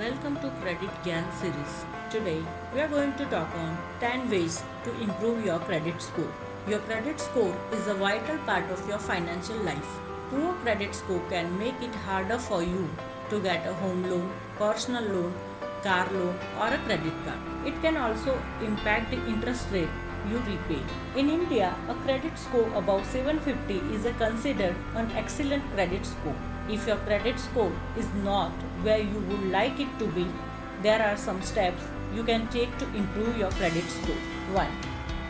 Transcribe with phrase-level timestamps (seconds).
[0.00, 1.72] Welcome to Credit Gyan series.
[2.12, 2.42] Today
[2.74, 6.32] we are going to talk on 10 ways to improve your credit score.
[6.66, 9.90] Your credit score is a vital part of your financial life.
[10.30, 12.88] Poor credit score can make it harder for you
[13.28, 15.34] to get a home loan, personal loan,
[15.82, 17.66] car loan or a credit card.
[17.66, 19.98] It can also impact the interest rate
[20.30, 20.80] you repay.
[21.14, 26.40] In India, a credit score above 750 is considered an excellent credit score.
[26.72, 28.52] If your credit score is not
[28.84, 30.26] where you would like it to be,
[30.82, 31.82] there are some steps
[32.14, 34.20] you can take to improve your credit score.
[34.52, 34.68] 1.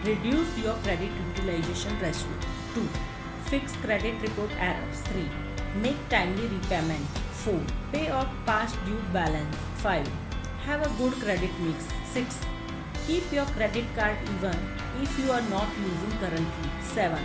[0.05, 2.29] Reduce your credit utilization ratio.
[2.75, 2.87] 2.
[3.47, 5.01] Fix credit report errors.
[5.13, 5.25] 3.
[5.81, 7.07] Make timely repayment.
[7.45, 7.59] 4.
[7.93, 9.57] Pay off past due balance.
[9.77, 10.07] 5.
[10.67, 11.89] Have a good credit mix.
[12.13, 12.39] 6.
[13.07, 14.57] Keep your credit card even
[15.01, 16.71] if you are not using currently.
[16.83, 17.19] 7.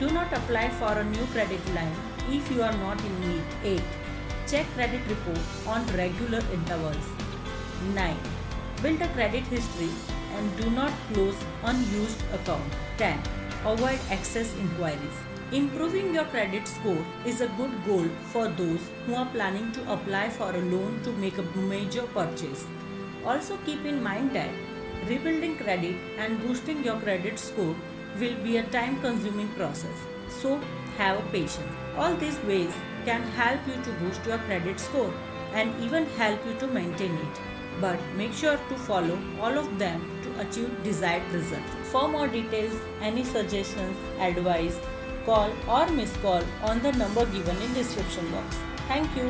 [0.00, 1.96] Do not apply for a new credit line
[2.30, 3.42] if you are not in need.
[3.64, 3.82] 8.
[4.46, 7.08] Check credit report on regular intervals.
[7.94, 8.16] 9.
[8.82, 9.90] Build a credit history
[10.34, 12.72] and do not close unused account.
[12.98, 13.20] 10.
[13.64, 15.18] Avoid excess inquiries.
[15.50, 20.28] Improving your credit score is a good goal for those who are planning to apply
[20.28, 22.66] for a loan to make a major purchase.
[23.24, 24.50] Also keep in mind that
[25.08, 27.74] rebuilding credit and boosting your credit score
[28.18, 29.98] will be a time consuming process.
[30.28, 30.60] So
[30.96, 31.72] have patience.
[31.96, 32.72] All these ways
[33.04, 35.12] can help you to boost your credit score
[35.52, 37.40] and even help you to maintain it.
[37.80, 41.74] But make sure to follow all of them to achieve desired results.
[41.84, 44.78] For more details, any suggestions, advice,
[45.24, 48.56] call or miss call on the number given in description box.
[48.88, 49.28] Thank you.